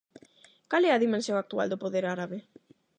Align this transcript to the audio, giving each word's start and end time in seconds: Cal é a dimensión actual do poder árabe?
Cal 0.69 0.83
é 0.89 0.91
a 0.93 1.01
dimensión 1.05 1.37
actual 1.37 1.67
do 1.69 1.81
poder 1.83 2.03
árabe? 2.15 2.37